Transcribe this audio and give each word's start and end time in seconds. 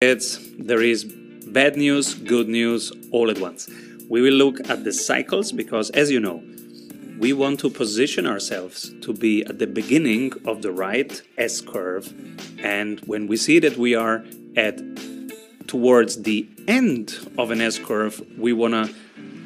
It's, 0.00 0.38
there 0.56 0.80
is 0.80 1.02
bad 1.04 1.76
news, 1.76 2.14
good 2.14 2.48
news 2.48 2.92
all 3.10 3.32
at 3.32 3.40
once. 3.40 3.68
We 4.08 4.22
will 4.22 4.34
look 4.34 4.70
at 4.70 4.84
the 4.84 4.92
cycles 4.92 5.50
because, 5.50 5.90
as 5.90 6.08
you 6.08 6.20
know, 6.20 6.40
we 7.18 7.32
want 7.32 7.58
to 7.60 7.68
position 7.68 8.24
ourselves 8.24 8.92
to 9.00 9.12
be 9.12 9.44
at 9.46 9.58
the 9.58 9.66
beginning 9.66 10.34
of 10.46 10.62
the 10.62 10.70
right 10.70 11.20
S 11.36 11.60
curve. 11.60 12.14
And 12.62 13.00
when 13.06 13.26
we 13.26 13.36
see 13.36 13.58
that 13.58 13.76
we 13.76 13.96
are 13.96 14.24
at 14.56 14.80
towards 15.66 16.22
the 16.22 16.48
end 16.68 17.18
of 17.36 17.50
an 17.50 17.60
S 17.60 17.76
curve, 17.80 18.24
we 18.38 18.52
want 18.52 18.74
to 18.74 18.94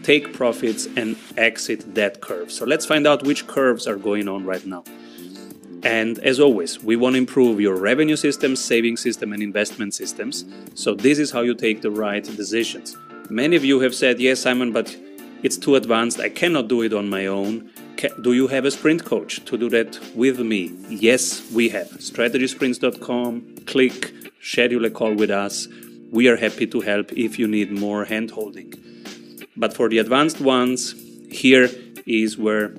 take 0.03 0.34
profits 0.34 0.87
and 0.98 1.16
exit 1.39 1.95
that 1.95 2.21
curve. 2.21 2.53
So 2.53 2.66
let's 2.66 2.84
find 2.84 3.07
out 3.07 3.25
which 3.25 3.46
curves 3.46 3.87
are 3.87 3.96
going 3.96 4.29
on 4.29 4.45
right 4.45 4.66
now. 4.66 4.84
And 5.85 6.19
as 6.21 6.39
always, 6.39 6.83
we 6.83 6.96
want 6.96 7.15
to 7.15 7.19
improve 7.19 7.61
your 7.61 7.77
revenue 7.77 8.17
system, 8.17 8.55
saving 8.55 8.96
system, 8.96 9.33
and 9.33 9.43
investment 9.43 9.95
systems. 9.95 10.45
So 10.75 10.95
this 10.95 11.19
is 11.19 11.30
how 11.30 11.41
you 11.41 11.55
take 11.55 11.83
the 11.83 11.91
right 11.91 12.25
decisions. 12.25 12.97
Many 13.29 13.56
of 13.56 13.65
you 13.65 13.80
have 13.80 13.95
said, 13.95 14.20
yes, 14.20 14.41
Simon, 14.41 14.73
but 14.73 14.97
it's 15.42 15.56
too 15.56 15.75
advanced. 15.75 16.20
I 16.20 16.29
cannot 16.29 16.69
do 16.69 16.83
it 16.83 16.92
on 16.92 17.09
my 17.11 17.27
own. 17.27 17.70
Do 18.23 18.33
you 18.33 18.47
have 18.48 18.65
a 18.65 18.70
sprint 18.70 19.05
coach 19.05 19.45
to 19.45 19.59
do 19.59 19.69
that 19.70 19.98
with 20.15 20.39
me? 20.39 20.73
Yes, 20.89 21.51
we 21.53 21.69
have. 21.70 21.89
StrategySprints.com. 21.89 23.56
Click, 23.67 24.12
schedule 24.41 24.84
a 24.84 24.91
call 24.91 25.14
with 25.14 25.30
us. 25.30 25.67
We 26.11 26.28
are 26.28 26.37
happy 26.37 26.67
to 26.67 26.80
help 26.80 27.12
if 27.12 27.39
you 27.39 27.48
need 27.48 27.73
more 27.73 28.05
hand 28.05 28.30
holding. 28.30 28.75
But 29.56 29.75
for 29.75 29.89
the 29.89 29.98
advanced 29.98 30.41
ones, 30.41 30.95
here 31.30 31.69
is 32.06 32.39
where 32.39 32.77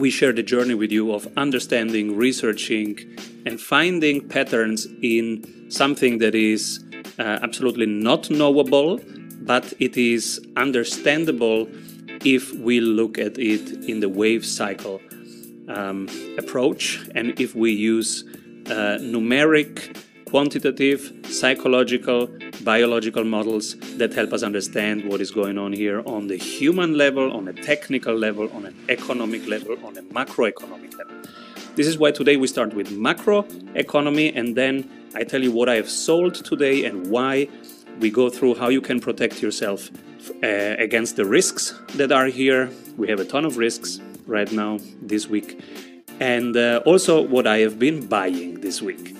we 0.00 0.10
share 0.10 0.32
the 0.32 0.42
journey 0.42 0.74
with 0.74 0.90
you 0.90 1.12
of 1.12 1.28
understanding, 1.36 2.16
researching, 2.16 2.98
and 3.44 3.60
finding 3.60 4.26
patterns 4.26 4.86
in 5.02 5.70
something 5.70 6.18
that 6.18 6.34
is 6.34 6.82
uh, 7.18 7.38
absolutely 7.42 7.84
not 7.84 8.30
knowable, 8.30 8.98
but 9.42 9.74
it 9.78 9.98
is 9.98 10.40
understandable 10.56 11.68
if 12.24 12.52
we 12.54 12.80
look 12.80 13.18
at 13.18 13.38
it 13.38 13.88
in 13.88 14.00
the 14.00 14.08
wave 14.08 14.44
cycle 14.44 15.00
um, 15.68 16.08
approach. 16.38 17.06
And 17.14 17.38
if 17.38 17.54
we 17.54 17.70
use 17.70 18.24
uh, 18.66 18.98
numeric, 19.00 19.96
quantitative, 20.30 21.12
psychological, 21.24 22.28
biological 22.62 23.24
models 23.24 23.74
that 23.96 24.12
help 24.14 24.32
us 24.32 24.44
understand 24.44 25.04
what 25.04 25.20
is 25.20 25.32
going 25.32 25.58
on 25.58 25.72
here 25.72 26.02
on 26.06 26.28
the 26.28 26.36
human 26.36 26.96
level, 26.96 27.32
on 27.32 27.48
a 27.48 27.52
technical 27.52 28.14
level, 28.14 28.48
on 28.52 28.64
an 28.64 28.76
economic 28.88 29.44
level, 29.48 29.76
on 29.84 29.96
a 29.98 30.02
macroeconomic 30.02 30.96
level. 30.96 31.16
This 31.74 31.88
is 31.88 31.98
why 31.98 32.12
today 32.12 32.36
we 32.36 32.46
start 32.46 32.74
with 32.74 32.90
macroeconomy 32.90 34.32
and 34.36 34.56
then 34.56 34.88
I 35.16 35.24
tell 35.24 35.42
you 35.42 35.50
what 35.50 35.68
I 35.68 35.74
have 35.74 35.90
sold 35.90 36.36
today 36.36 36.84
and 36.84 37.08
why. 37.08 37.48
We 37.98 38.10
go 38.10 38.30
through 38.30 38.54
how 38.54 38.68
you 38.68 38.80
can 38.80 39.00
protect 39.00 39.42
yourself 39.42 39.90
uh, 40.42 40.46
against 40.78 41.16
the 41.16 41.26
risks 41.26 41.74
that 41.96 42.12
are 42.12 42.26
here. 42.26 42.70
We 42.96 43.08
have 43.08 43.18
a 43.18 43.24
ton 43.24 43.44
of 43.44 43.56
risks 43.56 44.00
right 44.26 44.50
now 44.52 44.78
this 45.02 45.26
week. 45.26 45.60
And 46.20 46.56
uh, 46.56 46.82
also 46.86 47.20
what 47.20 47.46
I 47.48 47.58
have 47.58 47.78
been 47.78 48.06
buying 48.06 48.60
this 48.60 48.80
week 48.80 49.16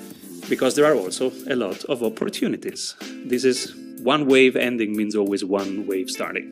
because 0.50 0.74
there 0.74 0.84
are 0.84 0.96
also 0.96 1.32
a 1.48 1.56
lot 1.56 1.84
of 1.84 2.02
opportunities. 2.02 2.94
This 3.24 3.44
is 3.44 3.74
one 4.02 4.26
wave 4.26 4.56
ending 4.56 4.96
means 4.96 5.14
always 5.14 5.44
one 5.44 5.86
wave 5.86 6.10
starting. 6.10 6.48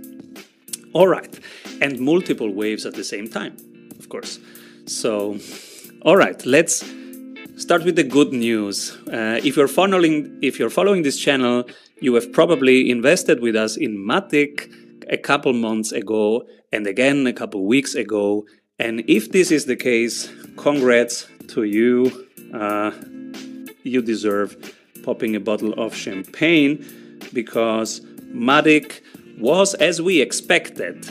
All 0.94 1.08
right, 1.08 1.38
and 1.82 2.00
multiple 2.00 2.50
waves 2.50 2.86
at 2.86 2.94
the 2.94 3.04
same 3.04 3.28
time, 3.28 3.56
of 3.98 4.08
course. 4.08 4.38
So, 4.86 5.38
all 6.02 6.16
right, 6.16 6.44
let's 6.46 6.84
start 7.56 7.84
with 7.84 7.96
the 7.96 8.04
good 8.04 8.32
news. 8.32 8.96
Uh, 9.08 9.40
if 9.44 9.56
you're 9.56 9.68
following, 9.68 10.38
if 10.40 10.58
you're 10.58 10.70
following 10.70 11.02
this 11.02 11.18
channel, 11.18 11.64
you 12.00 12.14
have 12.14 12.32
probably 12.32 12.88
invested 12.88 13.40
with 13.40 13.56
us 13.56 13.76
in 13.76 13.98
Matic 13.98 14.72
a 15.10 15.18
couple 15.18 15.52
months 15.52 15.92
ago, 15.92 16.46
and 16.72 16.86
again 16.86 17.26
a 17.26 17.32
couple 17.32 17.66
weeks 17.66 17.94
ago. 17.94 18.46
And 18.78 19.02
if 19.08 19.32
this 19.32 19.50
is 19.50 19.64
the 19.64 19.76
case, 19.76 20.32
congrats 20.56 21.26
to 21.48 21.64
you. 21.64 22.28
Uh, 22.54 22.92
you 23.82 24.02
deserve 24.02 24.74
popping 25.02 25.36
a 25.36 25.40
bottle 25.40 25.72
of 25.74 25.94
champagne 25.94 26.84
because 27.32 28.00
Matic 28.32 29.00
was, 29.38 29.74
as 29.74 30.02
we 30.02 30.20
expected, 30.20 31.08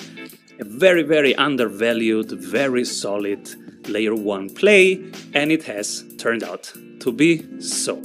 a 0.60 0.64
very, 0.64 1.04
very 1.04 1.36
undervalued, 1.36 2.32
very 2.32 2.84
solid 2.84 3.50
layer 3.88 4.16
1 4.16 4.50
play, 4.52 5.12
and 5.34 5.52
it 5.52 5.64
has 5.64 6.04
turned 6.18 6.44
out 6.44 6.72
to 7.00 7.12
be 7.12 7.46
so. 7.62 8.02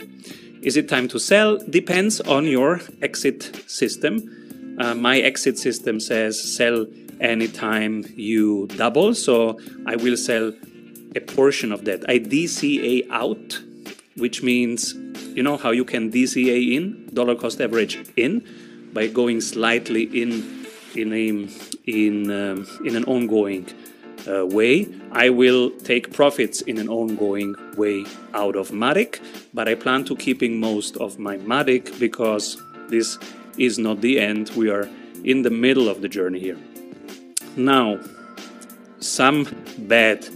Is 0.63 0.77
it 0.77 0.89
time 0.89 1.09
to 1.09 1.19
sell? 1.19 1.59
Depends 1.59 2.21
on 2.21 2.47
your 2.47 2.81
exit 3.01 3.63
system. 3.67 4.77
Uh, 4.79 4.95
my 4.95 5.19
exit 5.19 5.59
system 5.59 5.99
says 5.99 6.41
sell 6.41 6.87
anytime 7.21 8.05
you 8.17 8.69
double, 8.77 9.15
so 9.15 9.59
I 9.87 9.97
will 9.97 10.17
sell 10.17 10.53
a 11.17 11.21
portion 11.21 11.73
of 11.73 11.85
that. 11.85 12.09
I 12.09 12.19
DCA 12.19 13.11
out 13.11 13.61
which 14.17 14.43
means 14.43 14.95
you 15.35 15.43
know 15.43 15.57
how 15.57 15.71
you 15.71 15.85
can 15.85 16.11
DCA 16.11 16.75
in 16.77 17.09
dollar 17.15 17.35
cost 17.35 17.61
average 17.61 17.99
in 18.17 18.45
by 18.93 19.07
going 19.07 19.41
slightly 19.41 20.05
in 20.05 20.67
in 20.95 21.13
a 21.13 21.29
in 21.87 22.31
um, 22.31 22.67
in 22.85 22.97
an 22.97 23.05
ongoing 23.05 23.69
uh, 24.29 24.47
way. 24.47 24.89
I 25.13 25.31
will 25.31 25.71
take 25.71 26.13
profits 26.13 26.61
in 26.63 26.79
an 26.79 26.89
ongoing 26.89 27.55
way 27.77 28.05
out 28.35 28.57
of 28.57 28.71
Matic, 28.71 29.21
but 29.53 29.69
I 29.69 29.75
plan 29.75 30.05
to 30.05 30.17
keeping 30.17 30.61
most 30.61 30.97
of 30.99 31.19
my 31.19 31.37
Matic 31.39 31.99
because 31.99 32.61
this 32.89 33.19
is 33.59 33.79
not 33.79 34.01
the 34.01 34.19
end. 34.21 34.51
We 34.51 34.71
are 34.71 34.89
in 35.25 35.43
the 35.43 35.51
middle 35.51 35.89
of 35.89 36.03
the 36.03 36.09
journey 36.09 36.41
here. 36.41 36.59
Now, 37.57 38.01
some 39.01 39.47
bad 39.79 40.27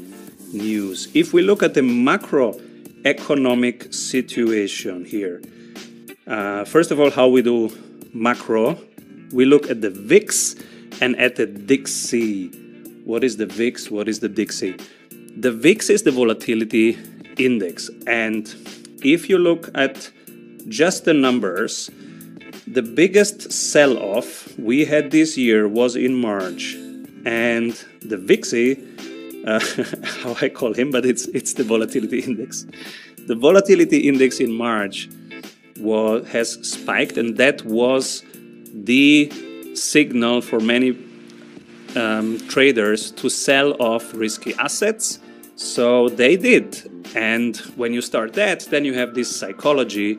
news. 0.53 1.09
If 1.15 1.32
we 1.32 1.42
look 1.42 1.62
at 1.62 1.75
the 1.75 1.82
macro 1.82 2.60
economic 3.06 3.94
situation 3.94 5.05
here. 5.05 5.41
Uh, 6.27 6.65
first 6.65 6.91
of 6.91 6.99
all, 6.99 7.11
how 7.11 7.28
we 7.28 7.41
do 7.41 7.71
macro. 8.12 8.77
We 9.33 9.44
look 9.44 9.71
at 9.71 9.81
the 9.81 9.91
VIX 9.91 10.56
and 11.00 11.16
at 11.16 11.37
the 11.37 11.47
DXY. 11.47 13.05
What 13.05 13.22
is 13.22 13.37
the 13.37 13.47
VIX? 13.47 13.91
What 13.93 14.09
is 14.09 14.19
the 14.19 14.28
DXY? 14.28 14.83
The 15.37 15.53
VIX 15.53 15.91
is 15.91 16.03
the 16.03 16.11
volatility 16.11 16.99
index. 17.39 17.89
And 18.09 18.53
if 19.05 19.31
you 19.31 19.39
look 19.39 19.71
at 19.77 20.11
just 20.69 21.05
the 21.05 21.15
numbers, 21.15 21.91
the 22.66 22.83
biggest 22.83 23.53
sell 23.53 23.97
off 23.99 24.59
we 24.59 24.84
had 24.84 25.12
this 25.12 25.39
year 25.39 25.69
was 25.69 25.95
in 25.95 26.15
March. 26.15 26.75
And 27.25 27.72
the 28.03 28.16
VIXY 28.16 29.16
uh, 29.47 29.61
how 30.05 30.37
I 30.41 30.49
call 30.49 30.75
him, 30.75 30.91
but 30.91 31.07
it's 31.07 31.27
it's 31.29 31.55
the 31.55 31.65
volatility 31.65 32.21
index. 32.21 32.67
The 33.27 33.34
volatility 33.34 34.09
index 34.09 34.41
in 34.41 34.53
March 34.53 35.09
was, 35.79 36.27
has 36.29 36.53
spiked, 36.69 37.17
and 37.17 37.37
that 37.37 37.65
was 37.65 38.25
the 38.73 39.31
signal 39.75 40.41
for 40.41 40.61
many 40.61 40.97
um, 41.97 42.39
traders 42.49 43.11
to 43.12 43.29
sell 43.29 43.73
off 43.81 44.12
risky 44.15 44.55
assets. 44.55 45.19
So 45.57 46.09
they 46.11 46.37
did. 46.37 46.91
And 47.15 47.57
when 47.77 47.95
you 47.95 48.03
start 48.03 48.34
that, 48.34 48.61
then 48.71 48.84
you 48.84 48.95
have 48.95 49.15
this 49.15 49.34
psychology 49.34 50.19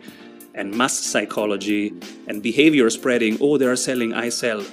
and 0.56 0.76
mass 0.76 0.98
psychology 0.98 1.94
and 2.28 2.42
behavior 2.42 2.90
spreading. 2.90 3.38
Oh, 3.40 3.58
they 3.58 3.66
are 3.68 3.76
selling, 3.76 4.14
I 4.14 4.30
sell. 4.30 4.64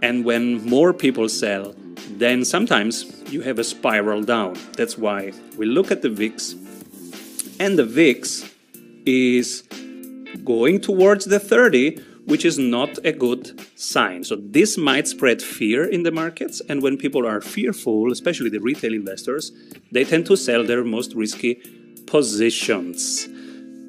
And 0.00 0.24
when 0.24 0.64
more 0.64 0.94
people 0.94 1.28
sell, 1.28 1.74
then 2.12 2.44
sometimes 2.44 3.15
you 3.28 3.42
have 3.42 3.58
a 3.58 3.64
spiral 3.64 4.22
down. 4.22 4.56
That's 4.76 4.96
why 4.96 5.32
we 5.56 5.66
look 5.66 5.90
at 5.90 6.02
the 6.02 6.10
VIX, 6.10 6.54
and 7.58 7.78
the 7.78 7.84
VIX 7.84 8.44
is 9.04 9.62
going 10.44 10.80
towards 10.80 11.24
the 11.24 11.38
30, 11.38 11.96
which 12.26 12.44
is 12.44 12.58
not 12.58 12.98
a 13.04 13.12
good 13.12 13.60
sign. 13.78 14.24
So 14.24 14.36
this 14.36 14.76
might 14.76 15.08
spread 15.08 15.40
fear 15.40 15.84
in 15.84 16.02
the 16.02 16.10
markets, 16.10 16.60
and 16.68 16.82
when 16.82 16.96
people 16.96 17.26
are 17.26 17.40
fearful, 17.40 18.12
especially 18.12 18.50
the 18.50 18.60
retail 18.60 18.92
investors, 18.92 19.52
they 19.92 20.04
tend 20.04 20.26
to 20.26 20.36
sell 20.36 20.64
their 20.64 20.84
most 20.84 21.14
risky 21.14 21.54
positions. 22.06 23.28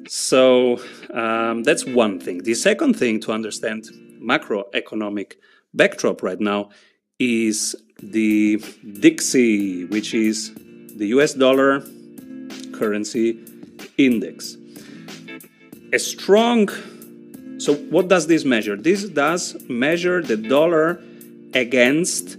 So 0.08 0.80
um, 1.12 1.64
that's 1.64 1.84
one 1.84 2.18
thing. 2.18 2.42
The 2.42 2.54
second 2.54 2.94
thing 2.94 3.20
to 3.20 3.32
understand 3.32 3.84
macroeconomic 4.20 5.34
backdrop 5.74 6.22
right 6.22 6.40
now 6.40 6.70
is 7.18 7.74
the 8.02 8.58
DXY, 8.58 9.90
which 9.90 10.14
is 10.14 10.54
the 10.96 11.06
US 11.08 11.34
dollar 11.34 11.82
currency 12.72 13.38
index. 13.96 14.56
A 15.92 15.98
strong, 15.98 16.68
so 17.58 17.74
what 17.90 18.08
does 18.08 18.26
this 18.26 18.44
measure? 18.44 18.76
This 18.76 19.08
does 19.08 19.56
measure 19.68 20.22
the 20.22 20.36
dollar 20.36 21.02
against 21.54 22.36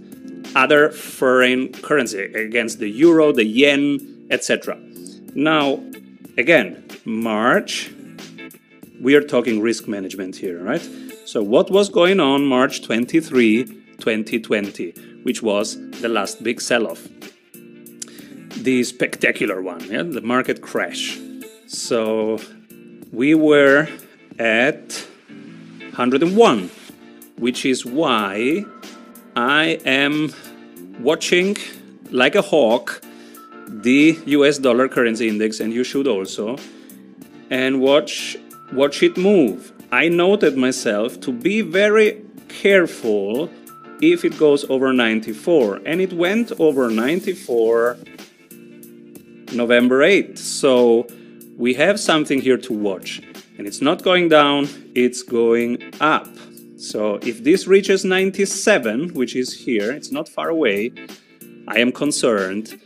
other 0.54 0.90
foreign 0.90 1.72
currency, 1.72 2.22
against 2.22 2.78
the 2.78 2.88
euro, 2.88 3.32
the 3.32 3.44
yen, 3.44 4.26
etc. 4.30 4.78
Now, 5.34 5.82
again, 6.38 6.84
March 7.04 7.90
we 9.00 9.14
are 9.14 9.22
talking 9.22 9.60
risk 9.60 9.88
management 9.88 10.36
here, 10.36 10.62
right? 10.62 10.86
So, 11.24 11.42
what 11.42 11.70
was 11.70 11.88
going 11.88 12.20
on 12.20 12.44
March 12.44 12.82
23, 12.82 13.79
2020, 14.00 14.90
which 15.22 15.42
was 15.42 15.78
the 16.00 16.08
last 16.08 16.42
big 16.42 16.60
sell 16.60 16.86
off? 16.86 17.08
The 18.56 18.82
spectacular 18.84 19.62
one, 19.62 19.84
yeah, 19.84 20.02
the 20.02 20.20
market 20.20 20.60
crash. 20.60 21.18
So, 21.66 22.40
we 23.12 23.34
were 23.34 23.88
at 24.38 25.06
101, 25.94 26.70
which 27.38 27.64
is 27.64 27.86
why 27.86 28.64
I 29.36 29.78
am 29.84 30.32
watching 31.00 31.56
like 32.10 32.34
a 32.34 32.42
hawk 32.42 33.02
the 33.70 34.18
US 34.26 34.58
dollar 34.58 34.88
currency 34.88 35.28
index, 35.28 35.60
and 35.60 35.72
you 35.72 35.84
should 35.84 36.06
also, 36.06 36.56
and 37.50 37.80
watch 37.80 38.36
watch 38.72 39.02
it 39.02 39.16
move. 39.16 39.72
I 39.92 40.08
noted 40.08 40.56
myself 40.56 41.20
to 41.20 41.32
be 41.32 41.62
very 41.62 42.22
careful 42.48 43.48
if 44.00 44.24
it 44.24 44.38
goes 44.38 44.64
over 44.70 44.92
94, 44.92 45.80
and 45.86 46.00
it 46.00 46.12
went 46.12 46.52
over 46.58 46.90
94 46.90 47.98
November 49.52 50.00
8th. 50.00 50.38
So 50.38 51.06
we 51.56 51.74
have 51.74 52.00
something 52.00 52.40
here 52.40 52.58
to 52.58 52.72
watch, 52.72 53.22
and 53.58 53.66
it's 53.66 53.80
not 53.80 54.02
going 54.02 54.28
down, 54.28 54.68
it's 54.94 55.22
going 55.22 55.92
up. 56.00 56.28
So 56.78 57.16
if 57.16 57.44
this 57.44 57.66
reaches 57.66 58.04
97, 58.04 59.12
which 59.12 59.36
is 59.36 59.52
here, 59.52 59.92
it's 59.92 60.10
not 60.10 60.28
far 60.28 60.48
away, 60.48 60.92
I 61.68 61.78
am 61.78 61.92
concerned 61.92 62.80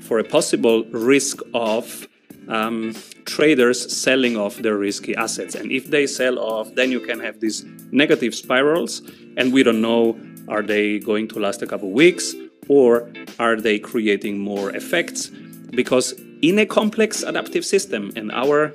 for 0.00 0.18
a 0.18 0.24
possible 0.24 0.84
risk 0.92 1.40
of 1.52 2.06
um, 2.48 2.94
traders 3.24 3.96
selling 3.96 4.36
off 4.36 4.56
their 4.56 4.76
risky 4.76 5.14
assets. 5.14 5.54
And 5.54 5.70
if 5.70 5.90
they 5.90 6.06
sell 6.06 6.38
off, 6.38 6.74
then 6.74 6.90
you 6.90 7.00
can 7.00 7.20
have 7.20 7.40
these 7.40 7.64
negative 7.90 8.34
spirals, 8.34 9.02
and 9.36 9.52
we 9.52 9.62
don't 9.62 9.80
know 9.80 10.18
are 10.50 10.62
they 10.62 10.98
going 10.98 11.28
to 11.28 11.38
last 11.38 11.62
a 11.62 11.66
couple 11.66 11.90
weeks 11.90 12.34
or 12.68 13.10
are 13.38 13.56
they 13.56 13.78
creating 13.78 14.38
more 14.38 14.74
effects? 14.76 15.28
Because 15.70 16.12
in 16.42 16.58
a 16.58 16.66
complex 16.66 17.22
adaptive 17.22 17.64
system, 17.64 18.12
and 18.16 18.30
our 18.32 18.72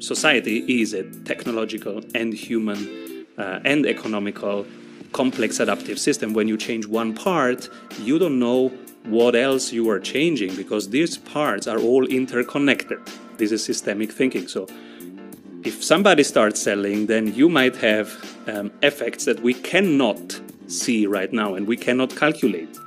society 0.00 0.80
is 0.80 0.92
a 0.92 1.02
technological 1.24 2.02
and 2.14 2.32
human 2.34 3.26
uh, 3.38 3.60
and 3.64 3.86
economical 3.86 4.66
complex 5.12 5.60
adaptive 5.60 5.98
system. 5.98 6.34
When 6.34 6.48
you 6.48 6.56
change 6.56 6.86
one 6.86 7.14
part, 7.14 7.68
you 8.00 8.18
don't 8.18 8.38
know 8.38 8.68
what 9.04 9.34
else 9.34 9.72
you 9.72 9.88
are 9.90 10.00
changing 10.00 10.56
because 10.56 10.90
these 10.90 11.16
parts 11.16 11.66
are 11.66 11.78
all 11.78 12.06
interconnected. 12.06 12.98
This 13.36 13.52
is 13.52 13.64
systemic 13.64 14.12
thinking. 14.12 14.48
So 14.48 14.66
if 15.64 15.82
somebody 15.82 16.22
starts 16.22 16.60
selling, 16.60 17.06
then 17.06 17.34
you 17.34 17.48
might 17.48 17.76
have 17.76 18.08
um, 18.46 18.70
effects 18.82 19.24
that 19.24 19.40
we 19.40 19.54
cannot 19.54 20.40
see 20.66 21.06
right 21.06 21.32
now 21.32 21.54
and 21.54 21.66
we 21.66 21.76
cannot 21.76 22.14
calculate. 22.16 22.78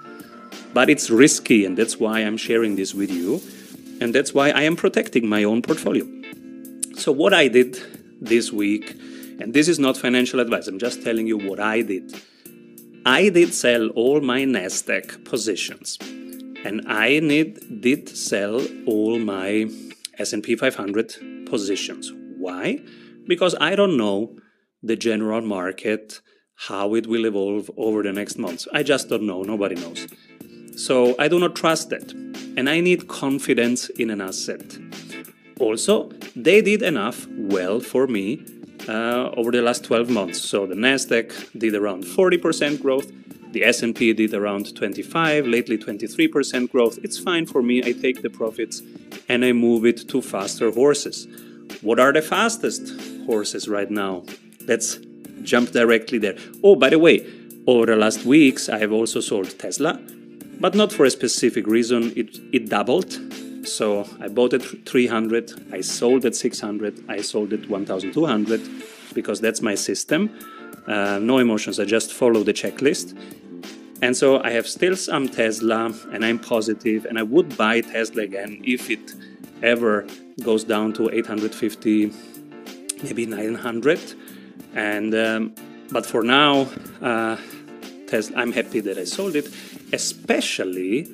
But 0.74 0.90
it's 0.90 1.10
risky, 1.10 1.66
and 1.66 1.78
that's 1.78 2.00
why 2.00 2.20
I'm 2.20 2.38
sharing 2.38 2.76
this 2.76 2.94
with 2.94 3.10
you, 3.10 3.42
and 4.00 4.14
that's 4.14 4.34
why 4.34 4.50
I 4.50 4.62
am 4.64 4.76
protecting 4.76 5.28
my 5.28 5.44
own 5.44 5.62
portfolio. 5.62 6.06
So, 6.96 7.12
what 7.12 7.34
I 7.34 7.48
did 7.48 7.80
this 8.22 8.52
week, 8.52 8.92
and 9.40 9.54
this 9.54 9.68
is 9.68 9.80
not 9.80 9.98
financial 9.98 10.40
advice, 10.40 10.68
I'm 10.68 10.78
just 10.78 11.04
telling 11.04 11.26
you 11.26 11.38
what 11.38 11.60
I 11.60 11.82
did. 11.82 12.14
I 13.06 13.30
did 13.30 13.54
sell 13.54 13.88
all 13.90 14.20
my 14.20 14.42
NASDAQ 14.42 15.24
positions, 15.24 15.98
and 16.66 16.84
I 16.88 17.20
need, 17.20 17.82
did 17.82 18.10
sell 18.10 18.62
all 18.86 19.18
my 19.20 19.70
S&P 20.20 20.56
500 20.56 21.46
positions. 21.46 22.12
Why? 22.38 22.82
Because 23.26 23.56
I 23.62 23.76
don't 23.76 23.98
know 23.98 24.38
the 24.84 24.96
general 24.96 25.42
market, 25.42 26.22
how 26.58 26.96
it 26.96 27.08
will 27.08 27.26
evolve 27.26 27.70
over 27.78 28.04
the 28.04 28.12
next 28.12 28.38
months. 28.38 28.68
I 28.74 28.84
just 28.84 29.10
don't 29.10 29.24
know. 29.24 29.44
Nobody 29.44 29.76
knows. 29.76 30.08
So 30.76 31.16
I 31.20 31.28
do 31.28 31.40
not 31.40 31.56
trust 31.56 31.90
that. 31.92 32.12
And 32.58 32.68
I 32.68 32.80
need 32.80 33.08
confidence 33.08 33.90
in 33.90 34.10
an 34.10 34.22
asset. 34.22 34.78
Also, 35.60 36.10
they 36.36 36.62
did 36.62 36.82
enough 36.82 37.28
well 37.30 37.80
for 37.80 38.08
me 38.08 38.44
uh, 38.88 39.30
over 39.38 39.52
the 39.52 39.62
last 39.62 39.84
12 39.84 40.10
months. 40.10 40.42
So 40.42 40.66
the 40.66 40.76
Nasdaq 40.76 41.32
did 41.58 41.76
around 41.76 42.04
40% 42.04 42.82
growth, 42.82 43.12
the 43.52 43.64
S&P 43.64 44.14
did 44.14 44.34
around 44.34 44.76
25, 44.76 45.48
lately 45.48 45.78
23% 45.78 46.72
growth. 46.72 47.00
It's 47.04 47.18
fine 47.18 47.46
for 47.46 47.62
me. 47.62 47.84
I 47.84 47.92
take 47.92 48.22
the 48.22 48.30
profits 48.30 48.82
and 49.30 49.46
I 49.46 49.54
move 49.54 49.86
it 49.86 50.08
to 50.10 50.22
faster 50.22 50.72
horses. 50.72 51.28
What 51.82 52.00
are 52.00 52.14
the 52.14 52.22
fastest 52.22 52.94
horses 53.26 53.68
right 53.68 53.90
now? 53.90 54.24
Let's 54.68 55.00
jump 55.44 55.72
directly 55.72 56.18
there. 56.18 56.36
Oh, 56.64 56.76
by 56.76 56.90
the 56.90 57.00
way, 57.00 57.26
over 57.68 57.86
the 57.86 57.96
last 57.96 58.26
weeks, 58.26 58.70
I 58.70 58.78
have 58.80 58.92
also 58.92 59.20
sold 59.20 59.58
Tesla, 59.60 60.00
but 60.60 60.74
not 60.74 60.94
for 60.94 61.06
a 61.06 61.10
specific 61.10 61.68
reason. 61.68 62.14
It, 62.16 62.40
it 62.52 62.70
doubled. 62.70 63.20
So 63.68 64.08
I 64.22 64.30
bought 64.30 64.54
it 64.54 64.88
300, 64.88 65.74
I 65.74 65.82
sold 65.82 66.26
at 66.26 66.36
600, 66.36 67.04
I 67.10 67.22
sold 67.22 67.52
at 67.52 67.68
1200 67.70 68.62
because 69.14 69.42
that's 69.42 69.62
my 69.62 69.76
system. 69.76 70.30
Uh, 70.88 71.20
no 71.20 71.40
emotions, 71.40 71.80
I 71.80 71.86
just 71.86 72.14
follow 72.14 72.44
the 72.44 72.54
checklist. 72.54 73.18
And 74.02 74.16
so 74.16 74.42
I 74.42 74.52
have 74.52 74.68
still 74.68 74.96
some 74.96 75.28
Tesla 75.28 75.94
and 76.14 76.24
I'm 76.24 76.40
positive 76.40 77.06
and 77.06 77.20
I 77.20 77.24
would 77.24 77.58
buy 77.58 77.82
Tesla 77.82 78.24
again 78.24 78.62
if 78.64 78.90
it 78.90 79.14
ever 79.62 80.08
goes 80.44 80.64
down 80.64 80.94
to 80.94 81.10
850, 81.10 82.14
maybe 83.04 83.26
900. 83.26 84.00
And 84.74 85.14
um, 85.16 85.56
but 85.92 86.06
for 86.06 86.24
now, 86.24 86.70
uh, 87.02 87.38
Tesla, 88.08 88.38
I'm 88.38 88.52
happy 88.52 88.80
that 88.82 88.98
I 88.98 89.06
sold 89.06 89.36
it, 89.36 89.50
especially 89.94 91.08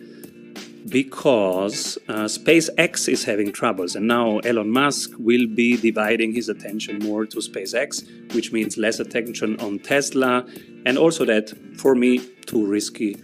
because 0.89 1.97
uh, 2.09 2.25
SpaceX 2.25 3.07
is 3.07 3.23
having 3.23 3.51
troubles, 3.51 3.95
and 3.95 4.07
now 4.07 4.39
Elon 4.39 4.69
Musk 4.69 5.11
will 5.17 5.47
be 5.47 5.77
dividing 5.77 6.33
his 6.33 6.49
attention 6.49 6.99
more 6.99 7.25
to 7.25 7.37
SpaceX, 7.37 8.03
which 8.35 8.51
means 8.51 8.77
less 8.77 8.99
attention 8.99 9.59
on 9.59 9.79
Tesla, 9.79 10.45
and 10.85 10.97
also 10.97 11.23
that 11.25 11.53
for 11.77 11.95
me 11.95 12.19
too 12.45 12.65
risky 12.65 13.15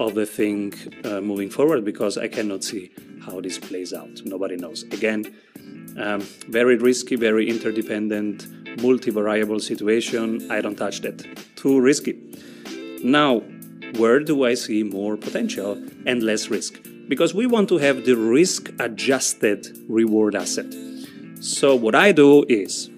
of 0.00 0.16
a 0.16 0.26
thing 0.26 0.72
uh, 1.04 1.20
moving 1.20 1.50
forward 1.50 1.84
because 1.84 2.16
I 2.16 2.28
cannot 2.28 2.64
see 2.64 2.90
how 3.20 3.40
this 3.40 3.58
plays 3.58 3.92
out. 3.92 4.22
Nobody 4.24 4.56
knows. 4.56 4.84
Again, 4.84 5.24
um, 5.98 6.20
very 6.48 6.76
risky, 6.76 7.16
very 7.16 7.48
interdependent, 7.48 8.46
multi-variable 8.80 9.60
situation. 9.60 10.50
I 10.50 10.60
don't 10.60 10.76
touch 10.76 11.00
that. 11.00 11.26
Too 11.56 11.80
risky. 11.80 12.18
Now, 13.02 13.42
where 13.96 14.20
do 14.20 14.44
I 14.44 14.54
see 14.54 14.82
more 14.82 15.16
potential 15.16 15.72
and 16.06 16.22
less 16.22 16.48
risk? 16.48 16.80
Because 17.08 17.34
we 17.34 17.46
want 17.46 17.68
to 17.68 17.78
have 17.78 18.04
the 18.04 18.14
risk-adjusted 18.14 19.76
reward 19.88 20.34
asset. 20.34 20.72
So 21.40 21.74
what 21.74 21.94
I 21.94 22.12
do 22.12 22.44
is 22.48 22.88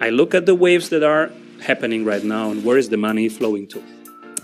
I 0.00 0.10
look 0.10 0.34
at 0.34 0.46
the 0.46 0.54
waves 0.54 0.88
that 0.90 1.02
are 1.02 1.30
happening 1.60 2.04
right 2.04 2.22
now 2.22 2.50
and 2.50 2.64
where 2.64 2.78
is 2.78 2.88
the 2.88 2.96
money 2.96 3.28
flowing 3.28 3.66
to. 3.68 3.82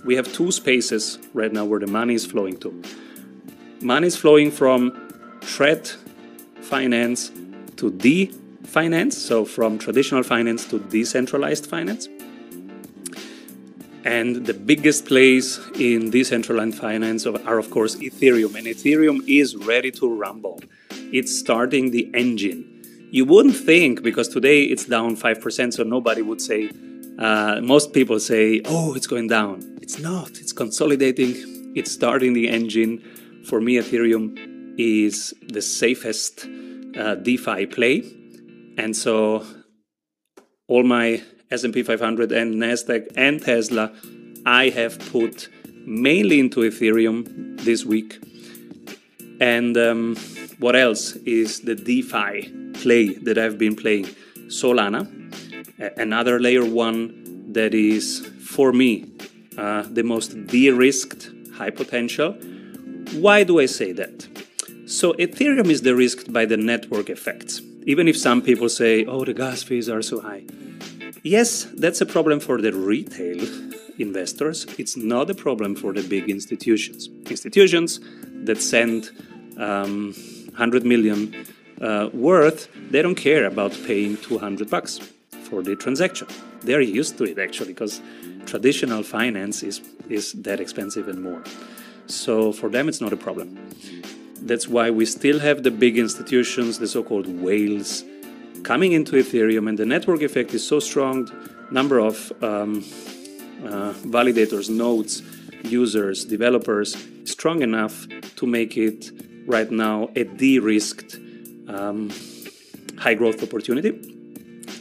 We 0.04 0.16
have 0.16 0.30
two 0.32 0.50
spaces 0.50 1.18
right 1.32 1.52
now 1.52 1.64
where 1.64 1.80
the 1.80 1.86
money 1.86 2.14
is 2.14 2.26
flowing 2.26 2.58
to. 2.58 2.82
Money 3.80 4.08
is 4.08 4.16
flowing 4.16 4.50
from 4.50 4.92
threat 5.40 5.96
finance 6.60 7.30
to 7.76 7.90
de 7.90 8.32
finance, 8.80 9.16
so 9.16 9.44
from 9.44 9.78
traditional 9.78 10.24
finance 10.24 10.66
to 10.70 10.78
decentralized 10.96 11.66
finance. 11.66 12.08
And 14.04 14.44
the 14.44 14.52
biggest 14.52 15.06
plays 15.06 15.58
in 15.76 16.10
decentralized 16.10 16.78
finance 16.78 17.24
are, 17.26 17.58
of 17.58 17.70
course, 17.70 17.94
Ethereum. 17.96 18.54
And 18.58 18.66
Ethereum 18.66 19.18
is 19.26 19.56
ready 19.56 19.90
to 19.92 20.04
rumble. 20.24 20.60
It's 21.18 21.32
starting 21.44 21.90
the 21.90 22.10
engine. 22.14 22.60
You 23.10 23.24
wouldn't 23.24 23.56
think, 23.56 24.02
because 24.02 24.28
today 24.28 24.64
it's 24.64 24.86
down 24.86 25.16
5%, 25.16 25.72
so 25.72 25.84
nobody 25.84 26.20
would 26.20 26.40
say, 26.40 26.70
uh, 27.18 27.60
most 27.62 27.92
people 27.92 28.18
say, 28.18 28.60
oh, 28.64 28.94
it's 28.94 29.06
going 29.06 29.28
down. 29.28 29.54
It's 29.80 29.98
not, 30.00 30.30
it's 30.42 30.52
consolidating, 30.52 31.32
it's 31.76 31.92
starting 31.92 32.32
the 32.34 32.48
engine. 32.48 32.92
For 33.48 33.60
me, 33.60 33.76
Ethereum 33.76 34.26
is 34.76 35.32
the 35.56 35.62
safest 35.62 36.46
uh, 36.98 37.14
DeFi 37.14 37.66
play. 37.66 38.02
And 38.76 38.96
so 38.96 39.44
all 40.66 40.82
my 40.82 41.22
S&P 41.50 41.82
500 41.82 42.32
and 42.32 42.54
Nasdaq 42.54 43.08
and 43.16 43.42
Tesla 43.42 43.92
I 44.46 44.68
have 44.70 44.98
put 45.10 45.48
mainly 45.86 46.38
into 46.40 46.60
Ethereum 46.60 47.60
this 47.60 47.84
week. 47.84 48.18
And 49.40 49.76
um, 49.76 50.16
what 50.58 50.76
else 50.76 51.12
is 51.24 51.60
the 51.60 51.74
DeFi 51.74 52.52
play 52.74 53.14
that 53.14 53.38
I've 53.38 53.58
been 53.58 53.74
playing? 53.74 54.06
Solana, 54.48 55.08
another 55.96 56.38
layer 56.38 56.64
one 56.64 57.52
that 57.52 57.74
is 57.74 58.26
for 58.40 58.72
me 58.72 59.10
uh, 59.56 59.82
the 59.88 60.02
most 60.02 60.46
de-risked 60.46 61.30
high 61.54 61.70
potential. 61.70 62.32
Why 63.12 63.44
do 63.44 63.60
I 63.60 63.66
say 63.66 63.92
that? 63.92 64.28
So 64.86 65.14
Ethereum 65.14 65.70
is 65.70 65.80
de-risked 65.80 66.32
by 66.32 66.44
the 66.44 66.56
network 66.56 67.08
effects. 67.08 67.62
Even 67.86 68.08
if 68.08 68.16
some 68.16 68.40
people 68.42 68.68
say, 68.68 69.04
oh, 69.04 69.24
the 69.24 69.34
gas 69.34 69.62
fees 69.62 69.88
are 69.88 70.02
so 70.02 70.20
high. 70.20 70.44
Yes, 71.22 71.64
that's 71.76 72.00
a 72.00 72.06
problem 72.06 72.40
for 72.40 72.60
the 72.60 72.72
retail 72.72 73.46
investors. 73.98 74.66
It's 74.78 74.96
not 74.96 75.30
a 75.30 75.34
problem 75.34 75.74
for 75.74 75.92
the 75.92 76.02
big 76.02 76.28
institutions. 76.28 77.08
Institutions 77.30 78.00
that 78.44 78.60
send 78.60 79.10
um, 79.58 80.14
100 80.48 80.84
million 80.84 81.34
uh, 81.80 82.08
worth, 82.12 82.68
they 82.90 83.02
don't 83.02 83.14
care 83.14 83.44
about 83.44 83.72
paying 83.86 84.16
200 84.18 84.70
bucks 84.70 84.98
for 85.44 85.62
the 85.62 85.76
transaction. 85.76 86.28
They're 86.62 86.80
used 86.80 87.18
to 87.18 87.24
it 87.24 87.38
actually 87.38 87.72
because 87.72 88.00
traditional 88.46 89.02
finance 89.02 89.62
is, 89.62 89.80
is 90.08 90.32
that 90.34 90.60
expensive 90.60 91.08
and 91.08 91.22
more. 91.22 91.42
So 92.06 92.52
for 92.52 92.68
them, 92.68 92.88
it's 92.88 93.00
not 93.00 93.12
a 93.12 93.16
problem. 93.16 93.58
That's 94.44 94.68
why 94.68 94.90
we 94.90 95.06
still 95.06 95.40
have 95.40 95.62
the 95.62 95.70
big 95.70 95.96
institutions, 95.96 96.78
the 96.78 96.86
so 96.86 97.02
called 97.02 97.26
whales, 97.26 98.04
coming 98.62 98.92
into 98.92 99.16
Ethereum, 99.16 99.70
and 99.70 99.78
the 99.78 99.86
network 99.86 100.20
effect 100.20 100.52
is 100.52 100.66
so 100.66 100.80
strong. 100.80 101.30
Number 101.70 101.98
of 101.98 102.30
um, 102.42 102.84
uh, 103.64 103.94
validators, 104.04 104.68
nodes, 104.68 105.22
users, 105.62 106.26
developers, 106.26 106.94
strong 107.24 107.62
enough 107.62 108.06
to 108.36 108.46
make 108.46 108.76
it 108.76 109.10
right 109.46 109.70
now 109.70 110.10
a 110.14 110.24
de-risked 110.24 111.18
um, 111.68 112.10
high 112.98 113.14
growth 113.14 113.42
opportunity. 113.42 113.98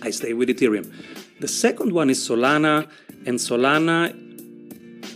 I 0.02 0.10
stay 0.10 0.34
with 0.34 0.50
Ethereum. 0.50 0.92
The 1.40 1.48
second 1.48 1.94
one 1.94 2.10
is 2.10 2.20
Solana, 2.20 2.90
and 3.26 3.40
Solana, 3.40 4.14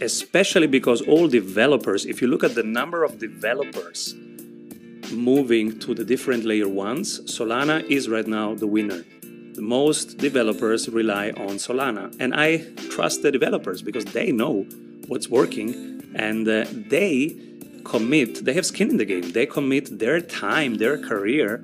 especially 0.01 0.67
because 0.67 1.01
all 1.01 1.27
developers, 1.27 2.05
if 2.05 2.21
you 2.21 2.29
look 2.29 2.45
at 2.45 2.55
the 2.55 2.63
number 2.63 3.03
of 3.03 3.19
developers 3.19 4.15
moving 5.11 5.79
to 5.79 5.93
the 5.93 6.03
different 6.03 6.43
layer 6.45 6.67
ones, 6.67 7.21
Solana 7.21 7.83
is 7.89 8.09
right 8.09 8.27
now 8.27 8.55
the 8.55 8.67
winner. 8.67 9.03
The 9.53 9.61
most 9.61 10.17
developers 10.17 10.87
rely 10.89 11.31
on 11.31 11.57
Solana, 11.57 12.15
and 12.19 12.35
I 12.35 12.57
trust 12.89 13.23
the 13.23 13.31
developers 13.31 13.81
because 13.81 14.05
they 14.05 14.31
know 14.31 14.65
what's 15.07 15.29
working 15.29 16.03
and 16.15 16.47
uh, 16.47 16.65
they 16.71 17.35
commit, 17.83 18.45
they 18.45 18.53
have 18.53 18.65
skin 18.65 18.89
in 18.89 18.97
the 18.97 19.05
game, 19.05 19.31
they 19.31 19.45
commit 19.45 19.99
their 19.99 20.21
time, 20.21 20.75
their 20.75 20.97
career. 20.97 21.63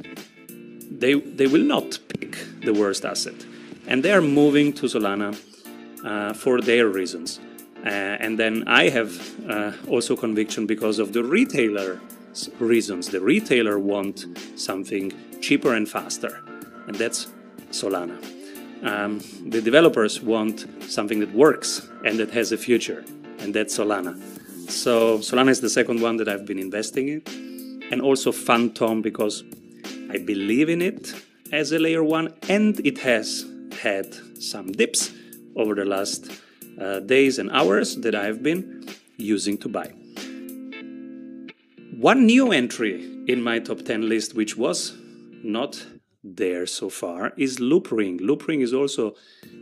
They, 0.90 1.16
they 1.16 1.48
will 1.48 1.64
not 1.64 2.00
pick 2.08 2.38
the 2.62 2.74
worst 2.74 3.06
asset. 3.06 3.46
And 3.88 4.04
they 4.04 4.12
are 4.12 4.22
moving 4.22 4.74
to 4.74 4.86
Solana 4.86 5.38
uh, 6.06 6.34
for 6.34 6.62
their 6.62 6.88
reasons. 6.88 7.40
Uh, 7.86 7.90
and 7.90 8.40
then 8.40 8.64
I 8.68 8.90
have 8.90 9.12
uh, 9.50 9.74
also 9.88 10.16
conviction 10.16 10.66
because 10.66 11.00
of 11.00 11.12
the 11.12 11.24
retailer 11.24 12.00
reasons. 12.60 13.10
The 13.10 13.22
retailer 13.22 13.80
want 13.80 14.26
something 14.56 15.12
cheaper 15.42 15.74
and 15.74 15.88
faster, 15.88 16.42
and 16.88 16.96
that's 16.96 17.28
Solana. 17.72 18.18
Um, 18.84 19.22
the 19.50 19.62
developers 19.62 20.22
want 20.22 20.68
something 20.84 21.20
that 21.20 21.34
works 21.34 21.88
and 22.06 22.20
that 22.20 22.32
has 22.32 22.52
a 22.52 22.58
future, 22.58 23.04
and 23.40 23.54
that's 23.54 23.78
Solana. 23.78 24.14
So 24.70 25.20
Solana 25.20 25.50
is 25.50 25.62
the 25.62 25.70
second 25.70 26.02
one 26.02 26.18
that 26.18 26.28
I've 26.28 26.46
been 26.46 26.60
investing 26.60 27.08
in, 27.10 27.22
and 27.92 28.02
also 28.02 28.32
Fantom 28.32 29.02
because 29.02 29.44
I 30.10 30.18
believe 30.18 30.70
in 30.70 30.82
it 30.82 31.14
as 31.52 31.72
a 31.72 31.80
layer 31.80 32.04
one, 32.04 32.34
and 32.50 32.80
it 32.86 32.98
has 33.00 33.46
had 33.82 34.14
some 34.42 34.72
dips 34.72 35.12
over 35.56 35.76
the 35.76 35.86
last 35.86 36.32
uh, 36.80 37.00
days 37.00 37.40
and 37.40 37.52
hours 37.52 37.96
that 37.98 38.16
I've 38.16 38.42
been 38.42 38.88
using 39.18 39.58
to 39.60 39.70
buy. 39.70 39.94
One 42.04 42.26
new 42.26 42.52
entry 42.52 43.24
in 43.30 43.42
my 43.42 43.60
top 43.60 43.84
10 43.86 44.10
list, 44.10 44.36
which 44.36 44.58
was 44.58 44.98
not 45.42 45.86
there 46.22 46.66
so 46.66 46.90
far, 46.90 47.32
is 47.38 47.60
Loopring. 47.60 48.20
Loopring 48.20 48.62
is 48.62 48.74
also 48.74 49.16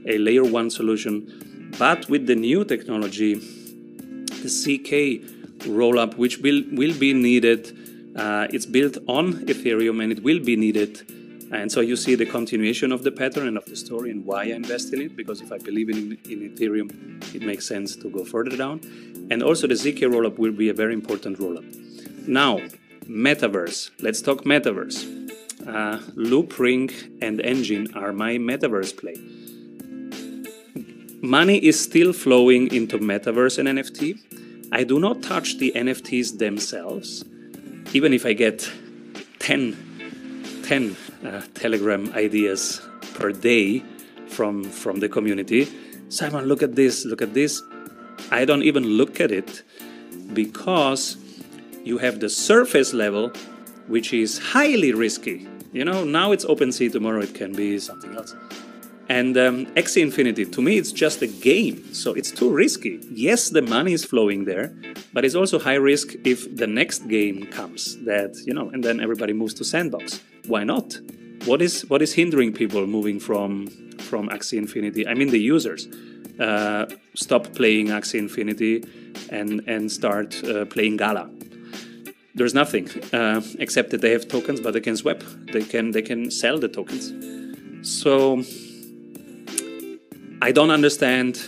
a 0.07 0.17
layer 0.17 0.43
1 0.43 0.71
solution, 0.71 1.71
but 1.77 2.09
with 2.09 2.25
the 2.25 2.33
new 2.33 2.65
technology, 2.65 3.35
the 3.35 4.49
ZK 4.49 5.59
rollup, 5.67 6.17
which 6.17 6.39
will, 6.39 6.63
will 6.71 6.97
be 6.97 7.13
needed. 7.13 7.77
Uh, 8.15 8.47
it's 8.49 8.65
built 8.65 8.97
on 9.07 9.33
Ethereum 9.45 10.01
and 10.01 10.11
it 10.11 10.23
will 10.23 10.39
be 10.39 10.55
needed. 10.55 11.07
And 11.51 11.71
so 11.71 11.79
you 11.79 11.95
see 11.95 12.15
the 12.15 12.25
continuation 12.25 12.91
of 12.91 13.03
the 13.03 13.11
pattern 13.11 13.47
and 13.49 13.55
of 13.55 13.65
the 13.65 13.75
story 13.75 14.09
and 14.09 14.25
why 14.25 14.45
I 14.45 14.55
invest 14.55 14.93
in 14.93 15.01
it, 15.03 15.15
because 15.15 15.41
if 15.41 15.51
I 15.51 15.59
believe 15.59 15.89
in, 15.89 16.17
in 16.27 16.49
Ethereum, 16.49 16.89
it 17.35 17.43
makes 17.43 17.67
sense 17.67 17.95
to 17.97 18.09
go 18.09 18.25
further 18.25 18.57
down. 18.57 18.81
And 19.29 19.43
also 19.43 19.67
the 19.67 19.75
ZK 19.75 20.09
rollup 20.11 20.39
will 20.39 20.53
be 20.53 20.69
a 20.69 20.73
very 20.73 20.95
important 20.95 21.37
rollup. 21.37 21.90
Now, 22.31 22.61
metaverse. 23.09 23.91
Let's 23.99 24.21
talk 24.21 24.45
metaverse. 24.45 25.03
Uh, 25.67 25.99
Loopring 26.15 26.89
and 27.21 27.39
Enjin 27.39 27.93
are 27.93 28.13
my 28.13 28.37
metaverse 28.37 28.95
play. 28.95 29.17
Money 31.21 31.57
is 31.57 31.77
still 31.77 32.13
flowing 32.13 32.73
into 32.73 32.99
metaverse 32.99 33.57
and 33.57 33.67
NFT. 33.67 34.17
I 34.71 34.85
do 34.85 34.97
not 34.97 35.21
touch 35.21 35.57
the 35.57 35.73
NFTs 35.75 36.37
themselves, 36.37 37.25
even 37.91 38.13
if 38.13 38.25
I 38.25 38.31
get 38.31 38.71
10, 39.39 40.63
10 40.63 40.95
uh, 41.25 41.41
Telegram 41.53 42.13
ideas 42.13 42.79
per 43.13 43.33
day 43.33 43.83
from, 44.29 44.63
from 44.63 45.01
the 45.01 45.09
community. 45.09 45.67
Simon, 46.07 46.45
look 46.45 46.63
at 46.63 46.77
this, 46.77 47.03
look 47.03 47.21
at 47.21 47.33
this. 47.33 47.61
I 48.31 48.45
don't 48.45 48.63
even 48.63 48.85
look 48.85 49.19
at 49.19 49.33
it 49.33 49.63
because 50.31 51.17
you 51.83 51.97
have 51.97 52.19
the 52.19 52.29
surface 52.29 52.93
level, 52.93 53.31
which 53.87 54.13
is 54.13 54.37
highly 54.37 54.93
risky. 54.93 55.47
You 55.73 55.85
know, 55.85 56.03
now 56.03 56.31
it's 56.31 56.45
OpenSea, 56.45 56.91
tomorrow 56.91 57.21
it 57.21 57.33
can 57.33 57.53
be 57.53 57.79
something 57.79 58.15
else. 58.15 58.35
And 59.09 59.37
um, 59.37 59.65
Axie 59.75 60.01
Infinity, 60.01 60.45
to 60.45 60.61
me, 60.61 60.77
it's 60.77 60.91
just 60.91 61.21
a 61.21 61.27
game, 61.27 61.93
so 61.93 62.13
it's 62.13 62.31
too 62.31 62.49
risky. 62.49 62.99
Yes, 63.11 63.49
the 63.49 63.61
money 63.61 63.93
is 63.93 64.05
flowing 64.05 64.45
there, 64.45 64.73
but 65.11 65.25
it's 65.25 65.35
also 65.35 65.59
high 65.59 65.75
risk 65.75 66.15
if 66.23 66.55
the 66.55 66.67
next 66.67 67.07
game 67.09 67.45
comes 67.47 67.97
that, 68.05 68.37
you 68.45 68.53
know, 68.53 68.69
and 68.69 68.83
then 68.83 69.01
everybody 69.01 69.33
moves 69.33 69.53
to 69.55 69.65
Sandbox. 69.65 70.21
Why 70.47 70.63
not? 70.63 70.97
What 71.45 71.61
is 71.61 71.81
what 71.89 72.01
is 72.01 72.13
hindering 72.13 72.53
people 72.53 72.85
moving 72.85 73.19
from 73.19 73.67
from 73.97 74.29
Axie 74.29 74.57
Infinity? 74.57 75.07
I 75.07 75.13
mean, 75.13 75.29
the 75.31 75.39
users 75.39 75.87
uh, 76.39 76.85
stop 77.15 77.53
playing 77.53 77.87
Axie 77.87 78.19
Infinity 78.19 78.85
and 79.29 79.61
and 79.67 79.91
start 79.91 80.41
uh, 80.43 80.65
playing 80.65 80.97
Gala 80.97 81.29
there's 82.35 82.53
nothing 82.53 82.89
uh, 83.13 83.41
except 83.59 83.89
that 83.91 84.01
they 84.01 84.11
have 84.11 84.27
tokens, 84.27 84.59
but 84.61 84.73
they 84.73 84.79
can 84.79 84.95
swap. 84.95 85.21
They 85.51 85.63
can 85.63 85.91
they 85.91 86.01
can 86.01 86.31
sell 86.31 86.57
the 86.57 86.67
tokens. 86.67 87.11
So 87.81 88.43
I 90.41 90.51
don't 90.51 90.71
understand 90.71 91.39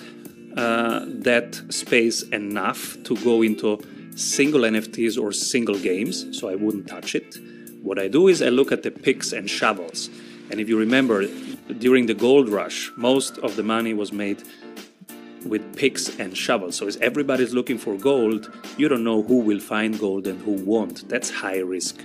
uh, 0.57 1.05
that 1.07 1.61
space 1.69 2.23
enough 2.23 2.97
to 3.03 3.15
go 3.17 3.41
into 3.41 3.79
single 4.15 4.61
NFTs 4.61 5.21
or 5.21 5.31
single 5.31 5.79
games. 5.79 6.37
So 6.37 6.49
I 6.49 6.55
wouldn't 6.55 6.87
touch 6.87 7.15
it. 7.15 7.37
What 7.81 7.99
I 7.99 8.07
do 8.07 8.27
is 8.27 8.41
I 8.41 8.49
look 8.49 8.71
at 8.71 8.83
the 8.83 8.91
picks 8.91 9.33
and 9.33 9.49
shovels. 9.49 10.09
And 10.51 10.59
if 10.59 10.69
you 10.69 10.77
remember, 10.77 11.25
during 11.79 12.05
the 12.05 12.13
gold 12.13 12.49
rush, 12.49 12.91
most 12.95 13.37
of 13.39 13.55
the 13.55 13.63
money 13.63 13.93
was 13.93 14.11
made 14.11 14.43
with 15.45 15.75
picks 15.75 16.19
and 16.19 16.35
shovels. 16.37 16.75
So 16.75 16.87
if 16.87 16.99
everybody's 17.01 17.53
looking 17.53 17.77
for 17.77 17.95
gold, 17.95 18.51
you 18.77 18.87
don't 18.87 19.03
know 19.03 19.23
who 19.23 19.39
will 19.39 19.59
find 19.59 19.99
gold 19.99 20.27
and 20.27 20.41
who 20.41 20.53
won't. 20.53 21.07
That's 21.09 21.29
high 21.29 21.59
risk. 21.59 22.01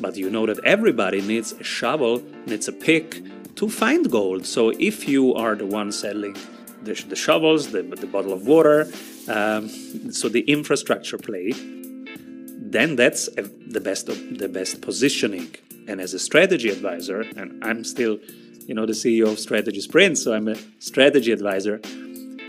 But 0.00 0.16
you 0.16 0.30
know 0.30 0.46
that 0.46 0.58
everybody 0.64 1.20
needs 1.20 1.52
a 1.52 1.64
shovel, 1.64 2.22
needs 2.46 2.68
a 2.68 2.72
pick 2.72 3.22
to 3.56 3.68
find 3.68 4.10
gold. 4.10 4.46
So 4.46 4.70
if 4.78 5.08
you 5.08 5.34
are 5.34 5.54
the 5.54 5.66
one 5.66 5.92
selling 5.92 6.36
the, 6.82 6.94
the 7.08 7.16
shovels, 7.16 7.70
the, 7.70 7.82
the, 7.82 8.06
bottle 8.06 8.32
of 8.32 8.46
water, 8.46 8.90
um, 9.28 9.68
so 10.10 10.28
the 10.28 10.40
infrastructure 10.40 11.18
play, 11.18 11.52
then 11.52 12.96
that's 12.96 13.28
a, 13.38 13.42
the 13.42 13.80
best 13.80 14.08
of 14.08 14.38
the 14.38 14.48
best 14.48 14.80
positioning. 14.80 15.54
And 15.86 16.00
as 16.00 16.14
a 16.14 16.18
strategy 16.18 16.70
advisor, 16.70 17.20
and 17.36 17.62
I'm 17.64 17.84
still, 17.84 18.18
you 18.66 18.74
know, 18.74 18.86
the 18.86 18.92
CEO 18.92 19.30
of 19.30 19.38
Strategy 19.38 19.80
Sprint, 19.80 20.18
so 20.18 20.32
I'm 20.32 20.48
a 20.48 20.56
strategy 20.78 21.32
advisor. 21.32 21.80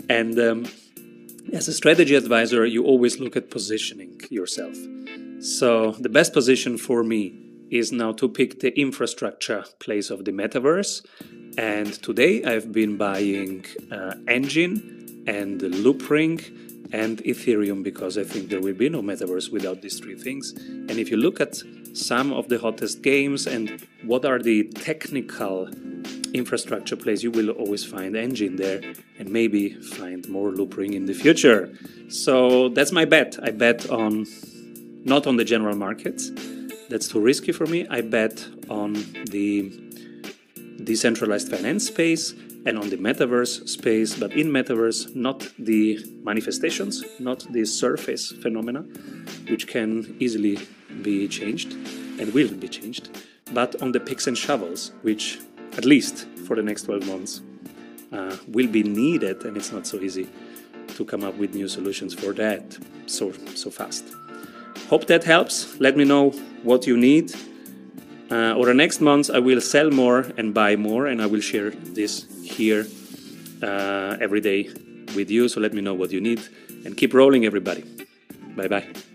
And 0.08 0.38
um, 0.38 0.66
as 1.52 1.68
a 1.68 1.72
strategy 1.72 2.14
advisor, 2.14 2.64
you 2.66 2.84
always 2.84 3.20
look 3.20 3.36
at 3.36 3.50
positioning 3.50 4.20
yourself. 4.30 4.76
So 5.40 5.92
the 5.92 6.08
best 6.08 6.32
position 6.32 6.78
for 6.78 7.02
me 7.04 7.34
is 7.70 7.92
now 7.92 8.12
to 8.12 8.28
pick 8.28 8.60
the 8.60 8.78
infrastructure 8.78 9.64
place 9.78 10.10
of 10.10 10.24
the 10.24 10.32
metaverse. 10.32 11.04
And 11.58 11.92
today 12.02 12.44
I've 12.44 12.72
been 12.72 12.96
buying 12.96 13.64
uh, 13.90 14.14
Enjin 14.26 15.26
and 15.26 15.60
Loopring 15.60 16.38
and 16.92 17.18
Ethereum 17.24 17.82
because 17.82 18.18
I 18.18 18.24
think 18.24 18.50
there 18.50 18.60
will 18.60 18.74
be 18.74 18.88
no 18.88 19.02
metaverse 19.02 19.50
without 19.50 19.82
these 19.82 19.98
three 19.98 20.16
things. 20.16 20.52
And 20.52 20.92
if 20.92 21.10
you 21.10 21.16
look 21.16 21.40
at 21.40 21.56
some 21.92 22.32
of 22.32 22.48
the 22.48 22.58
hottest 22.58 23.02
games 23.02 23.46
and 23.46 23.86
what 24.04 24.24
are 24.24 24.38
the 24.38 24.64
technical 24.64 25.68
infrastructure 26.34 26.96
plays, 26.96 27.22
you 27.22 27.30
will 27.30 27.50
always 27.50 27.84
find 27.84 28.14
Enjin 28.14 28.56
there 28.56 28.82
and 29.18 29.30
maybe 29.30 29.70
find 29.70 30.28
more 30.28 30.50
Loopring 30.50 30.92
in 30.92 31.06
the 31.06 31.14
future. 31.14 31.72
So 32.08 32.68
that's 32.70 32.92
my 32.92 33.04
bet. 33.04 33.38
I 33.42 33.50
bet 33.50 33.88
on 33.88 34.26
not 35.04 35.26
on 35.26 35.36
the 35.36 35.44
general 35.44 35.76
markets. 35.76 36.30
That's 36.90 37.08
too 37.08 37.20
risky 37.20 37.52
for 37.52 37.66
me. 37.66 37.86
I 37.88 38.00
bet 38.00 38.46
on 38.68 38.94
the 39.30 39.72
decentralized 40.82 41.48
finance 41.50 41.86
space 41.86 42.34
and 42.66 42.78
on 42.78 42.88
the 42.88 42.96
metaverse 42.96 43.68
space, 43.68 44.18
but 44.18 44.32
in 44.32 44.48
metaverse, 44.48 45.14
not 45.14 45.48
the 45.58 46.04
manifestations, 46.22 47.04
not 47.18 47.46
the 47.52 47.64
surface 47.64 48.32
phenomena, 48.32 48.80
which 49.48 49.66
can 49.66 50.16
easily 50.18 50.58
be 51.02 51.28
changed 51.28 51.72
and 52.18 52.32
will 52.32 52.52
be 52.54 52.68
changed, 52.68 53.10
but 53.52 53.80
on 53.82 53.92
the 53.92 54.00
picks 54.00 54.26
and 54.26 54.38
shovels, 54.38 54.92
which 55.02 55.40
at 55.76 55.84
least 55.84 56.26
for 56.46 56.56
the 56.56 56.62
next 56.62 56.82
12 56.82 57.06
months 57.06 57.40
uh, 58.12 58.36
will 58.48 58.68
be 58.68 58.82
needed, 58.82 59.44
and 59.44 59.56
it's 59.56 59.72
not 59.72 59.86
so 59.86 59.98
easy 59.98 60.26
to 60.96 61.04
come 61.04 61.24
up 61.24 61.34
with 61.36 61.54
new 61.54 61.68
solutions 61.68 62.14
for 62.14 62.32
that 62.34 62.78
so 63.06 63.32
so 63.54 63.70
fast. 63.70 64.04
Hope 64.88 65.06
that 65.06 65.24
helps. 65.24 65.80
Let 65.80 65.96
me 65.96 66.04
know 66.04 66.30
what 66.62 66.86
you 66.86 66.96
need. 66.96 67.34
Uh, 68.30 68.54
over 68.56 68.66
the 68.66 68.74
next 68.74 69.00
months, 69.00 69.30
I 69.30 69.38
will 69.38 69.60
sell 69.60 69.90
more 69.90 70.20
and 70.36 70.54
buy 70.54 70.76
more, 70.76 71.06
and 71.06 71.20
I 71.22 71.26
will 71.26 71.40
share 71.40 71.70
this 71.70 72.26
here 72.42 72.86
uh, 73.62 74.16
every 74.20 74.40
day 74.40 74.68
with 75.16 75.30
you. 75.30 75.48
So 75.48 75.60
let 75.60 75.72
me 75.72 75.80
know 75.80 75.94
what 75.94 76.10
you 76.10 76.20
need 76.20 76.40
and 76.84 76.96
keep 76.96 77.14
rolling, 77.14 77.44
everybody. 77.46 77.84
Bye 78.56 78.68
bye. 78.68 79.13